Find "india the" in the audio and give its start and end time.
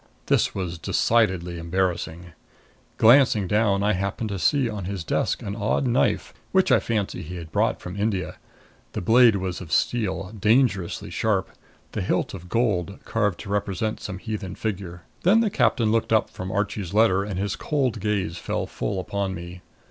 7.99-9.01